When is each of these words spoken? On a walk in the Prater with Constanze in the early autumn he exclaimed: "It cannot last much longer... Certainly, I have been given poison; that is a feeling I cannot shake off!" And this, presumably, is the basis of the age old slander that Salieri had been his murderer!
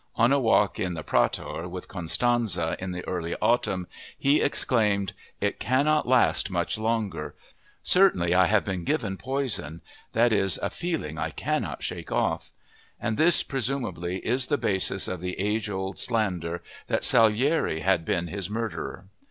On 0.15 0.31
a 0.33 0.39
walk 0.39 0.79
in 0.79 0.95
the 0.95 1.03
Prater 1.03 1.69
with 1.69 1.87
Constanze 1.87 2.57
in 2.57 2.89
the 2.89 3.07
early 3.07 3.35
autumn 3.39 3.85
he 4.17 4.41
exclaimed: 4.41 5.13
"It 5.39 5.59
cannot 5.59 6.07
last 6.07 6.49
much 6.49 6.75
longer... 6.79 7.35
Certainly, 7.83 8.33
I 8.33 8.47
have 8.47 8.65
been 8.65 8.83
given 8.83 9.15
poison; 9.15 9.83
that 10.13 10.33
is 10.33 10.57
a 10.63 10.71
feeling 10.71 11.19
I 11.19 11.29
cannot 11.29 11.83
shake 11.83 12.11
off!" 12.11 12.51
And 12.99 13.15
this, 13.15 13.43
presumably, 13.43 14.17
is 14.25 14.47
the 14.47 14.57
basis 14.57 15.07
of 15.07 15.21
the 15.21 15.39
age 15.39 15.69
old 15.69 15.99
slander 15.99 16.63
that 16.87 17.03
Salieri 17.03 17.81
had 17.81 18.03
been 18.03 18.25
his 18.25 18.49
murderer! 18.49 19.05